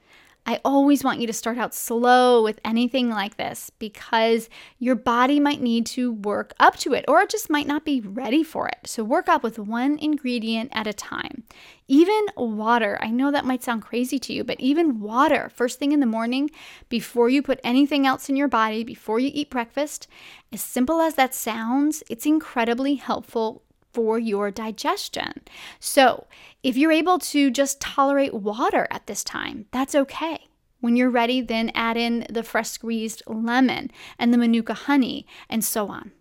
[0.48, 5.38] I always want you to start out slow with anything like this because your body
[5.40, 8.66] might need to work up to it or it just might not be ready for
[8.66, 8.78] it.
[8.84, 11.42] So, work up with one ingredient at a time.
[11.87, 15.92] Even water, I know that might sound crazy to you, but even water, first thing
[15.92, 16.50] in the morning,
[16.88, 20.08] before you put anything else in your body, before you eat breakfast,
[20.50, 25.42] as simple as that sounds, it's incredibly helpful for your digestion.
[25.81, 26.27] So,
[26.62, 30.48] if you're able to just tolerate water at this time, that's okay.
[30.81, 35.64] When you're ready, then add in the fresh squeezed lemon and the manuka honey and
[35.64, 36.12] so on.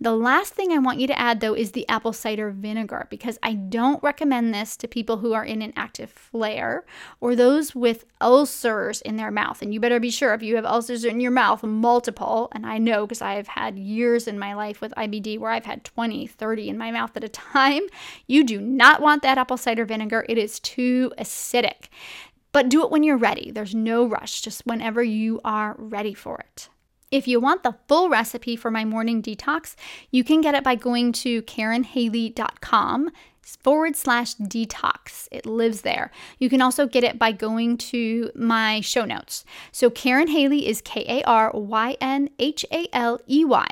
[0.00, 3.38] The last thing I want you to add though is the apple cider vinegar because
[3.42, 6.84] I don't recommend this to people who are in an active flare
[7.20, 9.62] or those with ulcers in their mouth.
[9.62, 12.78] And you better be sure if you have ulcers in your mouth, multiple, and I
[12.78, 16.68] know because I've had years in my life with IBD where I've had 20, 30
[16.68, 17.82] in my mouth at a time,
[18.26, 20.24] you do not want that apple cider vinegar.
[20.28, 21.88] It is too acidic.
[22.52, 23.50] But do it when you're ready.
[23.50, 26.70] There's no rush, just whenever you are ready for it.
[27.10, 29.76] If you want the full recipe for my morning detox,
[30.10, 33.10] you can get it by going to karynhaley.com
[33.42, 35.28] forward slash detox.
[35.30, 36.10] It lives there.
[36.38, 39.44] You can also get it by going to my show notes.
[39.70, 43.66] So Karyn Haley is K A R Y N H A L E Y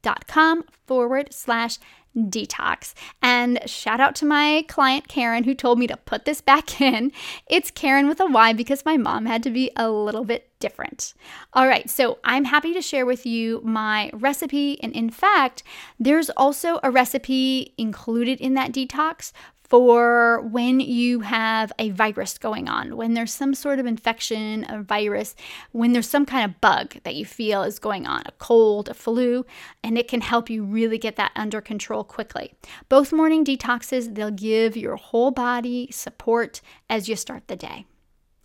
[0.00, 1.78] dot com forward slash
[2.16, 2.94] detox.
[3.22, 7.12] And shout out to my client Karen who told me to put this back in.
[7.46, 11.14] It's Karyn with a Y because my mom had to be a little bit different.
[11.52, 14.82] All right, so I'm happy to share with you my recipe.
[14.82, 15.62] And in fact,
[15.98, 19.32] there's also a recipe included in that detox
[19.68, 24.82] for when you have a virus going on, when there's some sort of infection, a
[24.82, 25.34] virus,
[25.72, 28.94] when there's some kind of bug that you feel is going on, a cold, a
[28.94, 29.44] flu,
[29.82, 32.54] and it can help you really get that under control quickly.
[32.88, 37.86] Both morning detoxes, they'll give your whole body support as you start the day.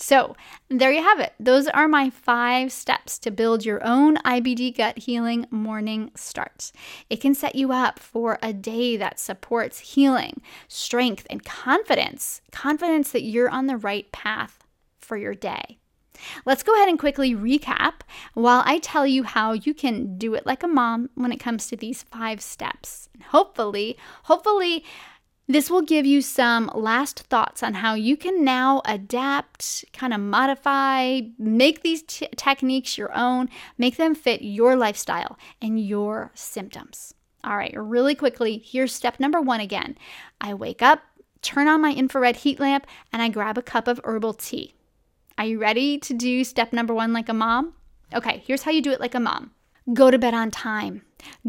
[0.01, 0.37] So,
[0.69, 1.33] there you have it.
[1.41, 6.71] Those are my five steps to build your own IBD gut healing morning start.
[7.09, 13.11] It can set you up for a day that supports healing, strength, and confidence confidence
[13.11, 14.63] that you're on the right path
[14.97, 15.79] for your day.
[16.45, 18.01] Let's go ahead and quickly recap
[18.33, 21.67] while I tell you how you can do it like a mom when it comes
[21.67, 23.09] to these five steps.
[23.29, 24.83] Hopefully, hopefully,
[25.49, 30.19] this will give you some last thoughts on how you can now adapt, kind of
[30.19, 37.15] modify, make these t- techniques your own, make them fit your lifestyle and your symptoms.
[37.43, 39.97] All right, really quickly, here's step number one again.
[40.39, 41.01] I wake up,
[41.41, 44.75] turn on my infrared heat lamp, and I grab a cup of herbal tea.
[45.39, 47.73] Are you ready to do step number one like a mom?
[48.13, 49.51] Okay, here's how you do it like a mom
[49.93, 51.01] go to bed on time.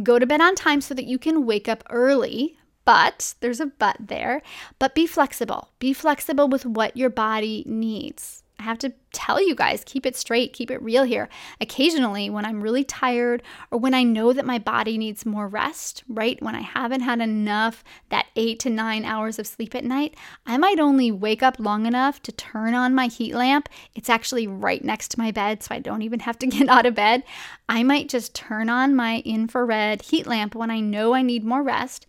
[0.02, 2.56] Go to bed on time so that you can wake up early.
[2.84, 4.42] But there's a but there.
[4.78, 5.70] But be flexible.
[5.78, 8.42] Be flexible with what your body needs.
[8.60, 11.30] I have to tell you guys, keep it straight, keep it real here.
[11.62, 16.04] Occasionally, when I'm really tired or when I know that my body needs more rest,
[16.08, 16.40] right?
[16.42, 20.14] When I haven't had enough, that eight to nine hours of sleep at night,
[20.44, 23.70] I might only wake up long enough to turn on my heat lamp.
[23.94, 26.84] It's actually right next to my bed, so I don't even have to get out
[26.84, 27.24] of bed.
[27.66, 31.62] I might just turn on my infrared heat lamp when I know I need more
[31.62, 32.06] rest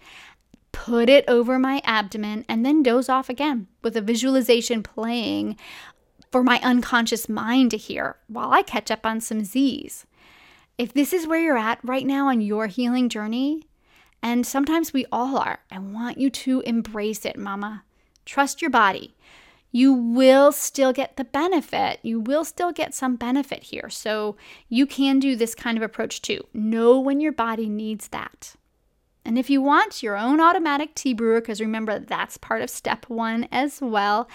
[0.72, 5.58] put it over my abdomen, and then doze off again with a visualization playing
[6.32, 10.06] for my unconscious mind to hear while I catch up on some Z's.
[10.78, 13.68] If this is where you're at right now on your healing journey,
[14.24, 17.84] and sometimes we all are, I want you to embrace it, mama.
[18.26, 19.16] Trust your body.
[19.72, 22.00] You will still get the benefit.
[22.04, 23.90] You will still get some benefit here.
[23.90, 24.36] So
[24.70, 26.46] you can do this kind of approach too.
[26.54, 28.56] Know when your body needs that.
[29.24, 33.06] And if you want your own automatic tea brewer, because remember that's part of step
[33.08, 34.28] one as well,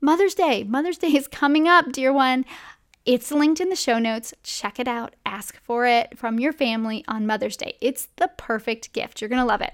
[0.00, 0.64] Mother's Day.
[0.64, 2.44] Mother's Day is coming up, dear one.
[3.06, 4.34] It's linked in the show notes.
[4.42, 5.16] Check it out.
[5.24, 7.76] Ask for it from your family on Mother's Day.
[7.80, 9.20] It's the perfect gift.
[9.20, 9.72] You're going to love it.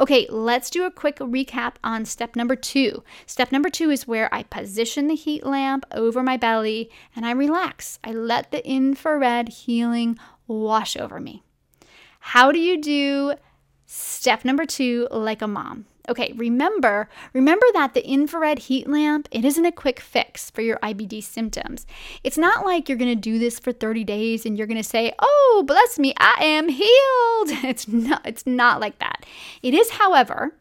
[0.00, 3.02] Okay, let's do a quick recap on step number two.
[3.26, 7.32] Step number two is where I position the heat lamp over my belly and I
[7.32, 7.98] relax.
[8.02, 11.42] I let the infrared healing wash over me.
[12.20, 13.34] How do you do
[13.86, 15.86] step number two like a mom?
[16.08, 20.78] Okay, remember, remember that the infrared heat lamp, it isn't a quick fix for your
[20.78, 21.84] IBD symptoms.
[22.22, 24.84] It's not like you're going to do this for 30 days and you're going to
[24.84, 29.26] say, "Oh, bless me, I am healed." It's not it's not like that.
[29.62, 30.54] It is, however,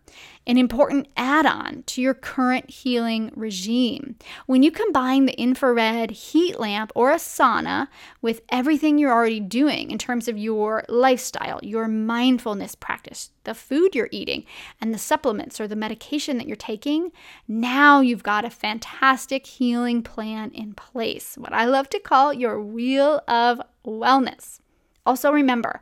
[0.48, 4.16] an important add on to your current healing regime.
[4.46, 7.88] When you combine the infrared heat lamp or a sauna
[8.22, 13.96] with everything you're already doing in terms of your lifestyle, your mindfulness practice, the food
[13.96, 14.46] you're eating,
[14.80, 17.12] and the supplements or the medication that you're taking,
[17.48, 21.36] now you've got a fantastic healing plan in place.
[21.38, 24.60] What I love to call your wheel of wellness.
[25.06, 25.82] Also, remember,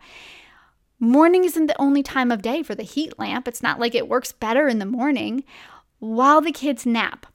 [1.03, 3.45] Morning isn't the only time of day for the heat lamp.
[3.45, 5.43] It's not like it works better in the morning.
[5.99, 7.25] While the kids nap,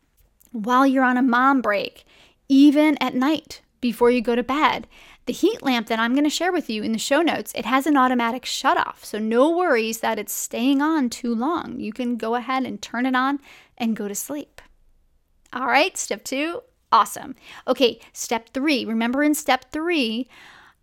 [0.52, 2.06] while you're on a mom break,
[2.48, 4.86] even at night before you go to bed.
[5.26, 7.66] The heat lamp that I'm going to share with you in the show notes, it
[7.66, 9.04] has an automatic shut off.
[9.04, 11.78] So no worries that it's staying on too long.
[11.78, 13.38] You can go ahead and turn it on
[13.76, 14.62] and go to sleep.
[15.52, 17.34] All right, step 2, awesome.
[17.66, 18.86] Okay, step 3.
[18.86, 20.26] Remember in step 3,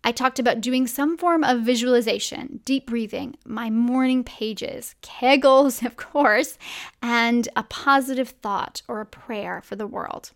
[0.06, 5.96] I talked about doing some form of visualization, deep breathing, my morning pages, kegels, of
[5.96, 6.56] course,
[7.02, 10.30] and a positive thought or a prayer for the world.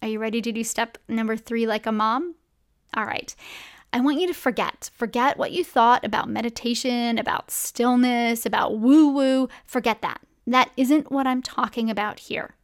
[0.00, 2.36] Are you ready to do step number three like a mom?
[2.96, 3.36] All right.
[3.92, 4.90] I want you to forget.
[4.94, 9.50] Forget what you thought about meditation, about stillness, about woo woo.
[9.66, 10.22] Forget that.
[10.46, 12.56] That isn't what I'm talking about here.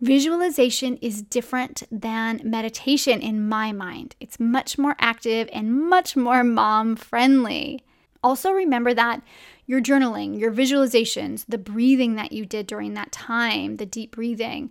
[0.00, 4.16] Visualization is different than meditation in my mind.
[4.20, 7.84] It's much more active and much more mom friendly.
[8.22, 9.22] Also, remember that
[9.66, 14.70] your journaling, your visualizations, the breathing that you did during that time, the deep breathing,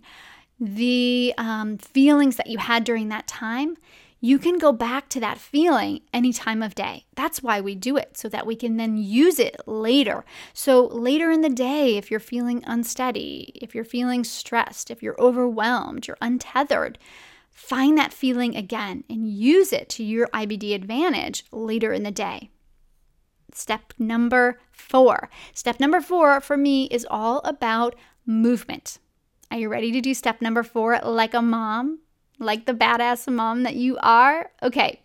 [0.60, 3.76] the um, feelings that you had during that time,
[4.24, 7.04] you can go back to that feeling any time of day.
[7.14, 10.24] That's why we do it, so that we can then use it later.
[10.54, 15.20] So, later in the day, if you're feeling unsteady, if you're feeling stressed, if you're
[15.20, 16.98] overwhelmed, you're untethered,
[17.50, 22.48] find that feeling again and use it to your IBD advantage later in the day.
[23.52, 25.28] Step number four.
[25.52, 27.94] Step number four for me is all about
[28.24, 29.00] movement.
[29.50, 31.98] Are you ready to do step number four like a mom?
[32.38, 34.50] Like the badass mom that you are?
[34.62, 35.00] Okay.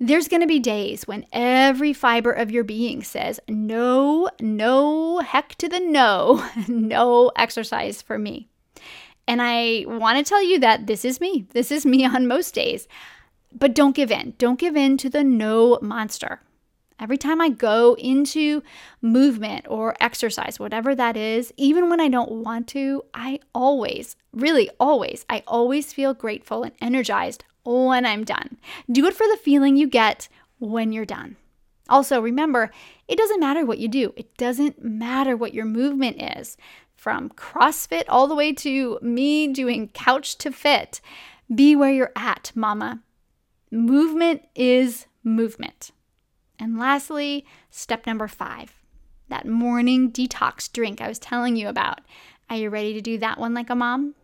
[0.00, 5.56] There's going to be days when every fiber of your being says, no, no, heck
[5.56, 8.48] to the no, no exercise for me.
[9.26, 11.46] And I want to tell you that this is me.
[11.52, 12.86] This is me on most days.
[13.52, 14.34] But don't give in.
[14.38, 16.40] Don't give in to the no monster.
[17.00, 18.62] Every time I go into
[19.00, 24.68] movement or exercise, whatever that is, even when I don't want to, I always, really
[24.80, 28.58] always, I always feel grateful and energized when I'm done.
[28.90, 30.28] Do it for the feeling you get
[30.58, 31.36] when you're done.
[31.88, 32.70] Also, remember,
[33.06, 36.56] it doesn't matter what you do, it doesn't matter what your movement is.
[36.96, 41.00] From CrossFit all the way to me doing couch to fit,
[41.54, 43.02] be where you're at, mama.
[43.70, 45.92] Movement is movement.
[46.58, 48.74] And lastly, step number five
[49.28, 52.00] that morning detox drink I was telling you about.
[52.48, 54.14] Are you ready to do that one like a mom?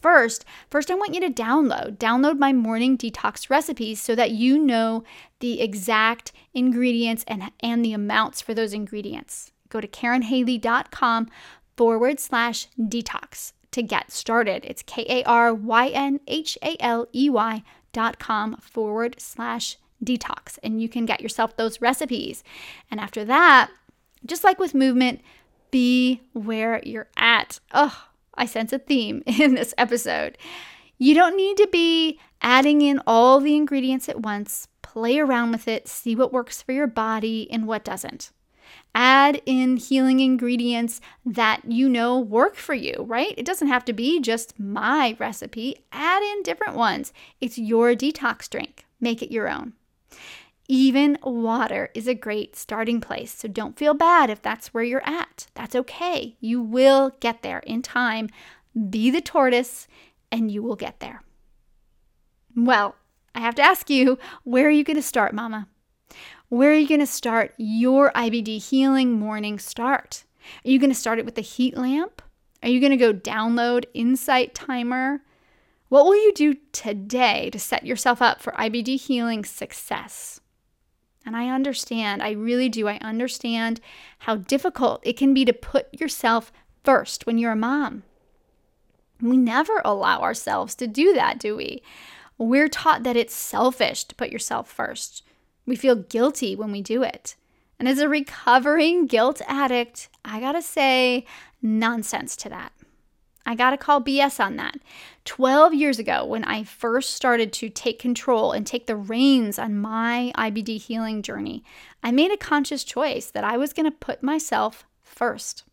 [0.00, 1.98] first, first I want you to download.
[1.98, 5.04] Download my morning detox recipes so that you know
[5.40, 9.52] the exact ingredients and, and the amounts for those ingredients.
[9.68, 11.28] Go to karynhaley.com
[11.76, 14.64] forward slash detox to get started.
[14.64, 17.62] It's K A R Y N H A L E Y
[17.92, 20.58] dot com forward slash detox.
[20.62, 22.42] And you can get yourself those recipes.
[22.90, 23.70] And after that,
[24.24, 25.20] just like with movement,
[25.70, 27.60] be where you're at.
[27.72, 30.38] Oh, I sense a theme in this episode.
[30.98, 34.68] You don't need to be adding in all the ingredients at once.
[34.82, 38.32] Play around with it, see what works for your body and what doesn't.
[38.94, 43.34] Add in healing ingredients that you know work for you, right?
[43.36, 45.84] It doesn't have to be just my recipe.
[45.92, 47.12] Add in different ones.
[47.40, 48.84] It's your detox drink.
[49.00, 49.74] Make it your own.
[50.68, 53.32] Even water is a great starting place.
[53.34, 55.48] So don't feel bad if that's where you're at.
[55.54, 56.36] That's okay.
[56.40, 58.28] You will get there in time.
[58.88, 59.88] Be the tortoise
[60.30, 61.22] and you will get there.
[62.54, 62.94] Well,
[63.34, 65.66] I have to ask you, where are you going to start, Mama?
[66.48, 70.24] Where are you going to start your IBD healing morning start?
[70.64, 72.22] Are you going to start it with a heat lamp?
[72.62, 75.22] Are you going to go download Insight Timer?
[75.90, 80.40] What will you do today to set yourself up for IBD healing success?
[81.26, 82.86] And I understand, I really do.
[82.86, 83.80] I understand
[84.20, 86.52] how difficult it can be to put yourself
[86.84, 88.04] first when you're a mom.
[89.20, 91.82] We never allow ourselves to do that, do we?
[92.38, 95.24] We're taught that it's selfish to put yourself first.
[95.66, 97.34] We feel guilty when we do it.
[97.80, 101.26] And as a recovering guilt addict, I gotta say,
[101.60, 102.72] nonsense to that.
[103.46, 104.76] I got to call BS on that.
[105.24, 109.78] 12 years ago, when I first started to take control and take the reins on
[109.78, 111.64] my IBD healing journey,
[112.02, 115.64] I made a conscious choice that I was going to put myself first.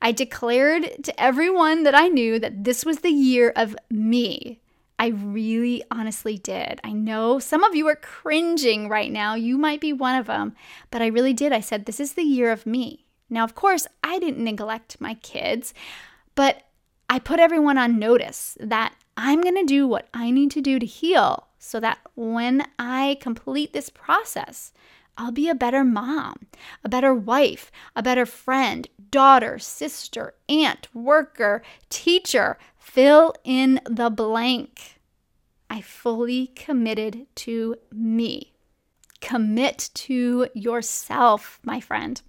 [0.00, 4.60] I declared to everyone that I knew that this was the year of me.
[4.98, 6.80] I really honestly did.
[6.82, 9.34] I know some of you are cringing right now.
[9.34, 10.54] You might be one of them,
[10.90, 11.52] but I really did.
[11.52, 13.04] I said, This is the year of me.
[13.30, 15.72] Now, of course, I didn't neglect my kids,
[16.34, 16.62] but
[17.08, 20.78] I put everyone on notice that I'm going to do what I need to do
[20.78, 24.72] to heal so that when I complete this process,
[25.16, 26.46] I'll be a better mom,
[26.84, 32.58] a better wife, a better friend, daughter, sister, aunt, worker, teacher.
[32.76, 35.00] Fill in the blank.
[35.68, 38.52] I fully committed to me.
[39.20, 42.22] Commit to yourself, my friend.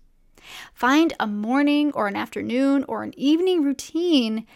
[0.74, 4.48] Find a morning or an afternoon or an evening routine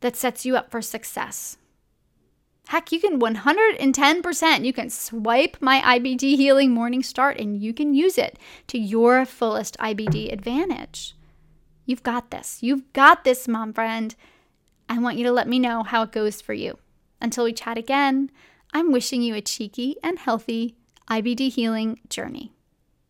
[0.00, 1.56] that sets you up for success.
[2.68, 7.94] Heck, you can 110%, you can swipe my IBD Healing Morning Start and you can
[7.94, 8.38] use it
[8.68, 11.16] to your fullest IBD advantage.
[11.84, 12.62] You've got this.
[12.62, 14.14] You've got this, mom friend.
[14.88, 16.78] I want you to let me know how it goes for you.
[17.20, 18.30] Until we chat again,
[18.72, 20.76] I'm wishing you a cheeky and healthy
[21.08, 22.52] IBD healing journey.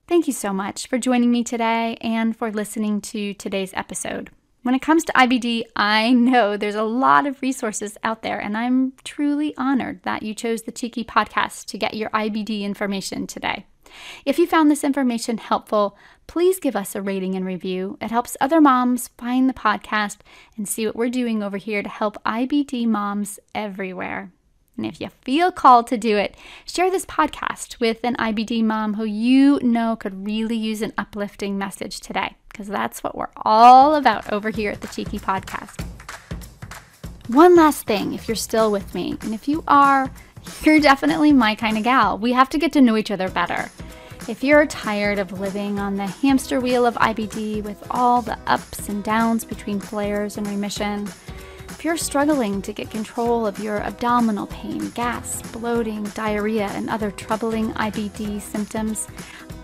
[0.09, 4.31] Thank you so much for joining me today and for listening to today's episode.
[4.63, 8.59] When it comes to IBD, I know there's a lot of resources out there, and
[8.59, 13.65] I'm truly honored that you chose the Cheeky podcast to get your IBD information today.
[14.27, 15.97] If you found this information helpful,
[16.27, 17.97] please give us a rating and review.
[18.03, 20.19] It helps other moms find the podcast
[20.59, 24.31] and see what we're doing over here to help IBD moms everywhere.
[24.81, 28.95] And if you feel called to do it, share this podcast with an IBD mom
[28.95, 33.95] who you know could really use an uplifting message today because that's what we're all
[33.95, 35.85] about over here at the Cheeky Podcast.
[37.29, 40.11] One last thing, if you're still with me, and if you are,
[40.63, 42.17] you're definitely my kind of gal.
[42.17, 43.71] We have to get to know each other better.
[44.29, 48.89] If you're tired of living on the hamster wheel of IBD with all the ups
[48.89, 51.07] and downs between flares and remission,
[51.81, 57.11] if you're struggling to get control of your abdominal pain, gas, bloating, diarrhea, and other
[57.11, 59.09] troubling IBD symptoms,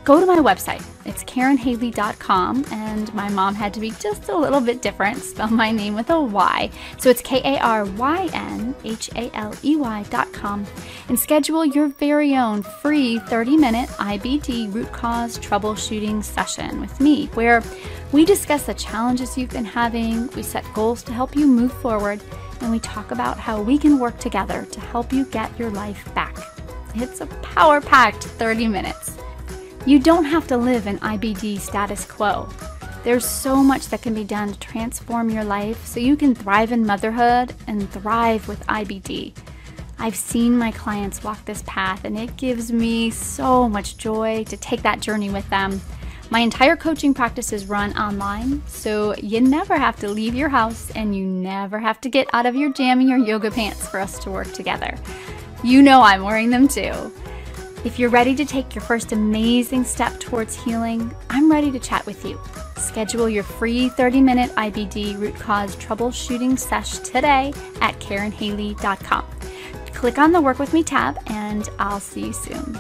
[0.07, 0.83] go to my website.
[1.05, 5.73] It's karynhaley.com, and my mom had to be just a little bit different, spell my
[5.73, 6.71] name with a Y.
[6.99, 10.65] So it's K A R Y N H A L E Y.com,
[11.09, 17.27] and schedule your very own free 30 minute IBD root cause troubleshooting session with me,
[17.35, 17.63] where
[18.13, 22.23] we discuss the challenges you've been having, we set goals to help you move forward,
[22.61, 26.09] and we talk about how we can work together to help you get your life
[26.15, 26.37] back.
[26.95, 29.17] It's a power packed 30 minutes.
[29.87, 32.49] You don't have to live in IBD status quo.
[33.05, 36.73] There's so much that can be done to transform your life so you can thrive
[36.73, 39.33] in motherhood and thrive with IBD.
[40.01, 44.57] I've seen my clients walk this path, and it gives me so much joy to
[44.57, 45.81] take that journey with them.
[46.31, 50.91] My entire coaching practice is run online, so you never have to leave your house
[50.97, 54.19] and you never have to get out of your jammy or yoga pants for us
[54.25, 54.99] to work together.
[55.63, 57.13] You know I'm wearing them too.
[57.87, 62.05] If you're ready to take your first amazing step towards healing, I'm ready to chat
[62.05, 62.37] with you.
[62.77, 69.25] Schedule your free 30 minute IBD root cause troubleshooting sesh today at KarynHaley.com.
[69.93, 72.77] Click on the Work With Me tab, and I'll see you soon.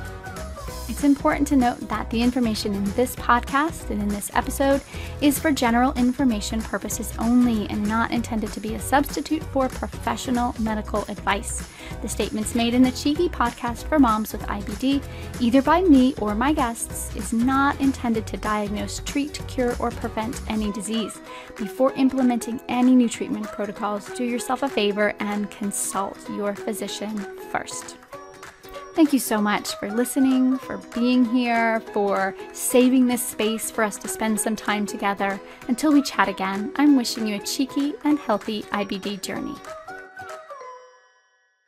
[0.89, 4.81] It's important to note that the information in this podcast and in this episode
[5.21, 10.55] is for general information purposes only and not intended to be a substitute for professional
[10.61, 11.69] medical advice.
[12.03, 15.03] The statements made in the Cheeky podcast for moms with IBD,
[15.41, 20.41] either by me or my guests, is not intended to diagnose, treat, cure, or prevent
[20.49, 21.21] any disease.
[21.57, 27.19] Before implementing any new treatment protocols, do yourself a favor and consult your physician
[27.51, 27.97] first.
[28.97, 33.99] Thank you so much for listening, for being here, for saving this space for us
[33.99, 35.39] to spend some time together.
[35.69, 39.55] Until we chat again, I'm wishing you a cheeky and healthy IBD journey.